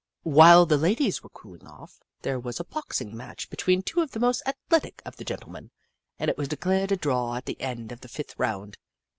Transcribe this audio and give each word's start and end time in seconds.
While 0.23 0.65
the 0.65 0.77
ladies 0.79 1.21
were 1.21 1.29
cooling 1.29 1.67
off, 1.67 2.01
there 2.23 2.39
was 2.39 2.59
a 2.59 2.63
boxing 2.63 3.15
match 3.15 3.51
between 3.51 3.83
two 3.83 4.01
of 4.01 4.09
the 4.13 4.19
most 4.19 4.41
ath 4.47 4.57
letic 4.71 4.99
of 5.05 5.17
the 5.17 5.23
gentlemen, 5.23 5.69
and 6.17 6.27
it 6.27 6.39
was 6.39 6.47
declared 6.47 6.91
a 6.91 6.97
draw 6.97 7.35
at 7.35 7.45
the 7.45 7.61
end 7.61 7.91
of 7.91 8.01
the 8.01 8.07
fifth 8.09 8.33
round. 8.39 8.79